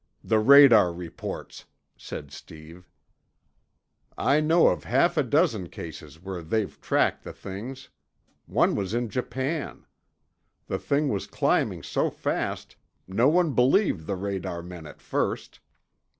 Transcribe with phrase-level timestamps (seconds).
[0.23, 1.65] "The radar reports,"
[1.95, 2.89] said Steve.
[4.17, 7.89] "I know of half a dozen cases where they've tracked the things.
[8.47, 9.85] One was in Japan.
[10.65, 12.75] The thing was climbing so fast
[13.07, 15.59] no one believed the radarmen at first.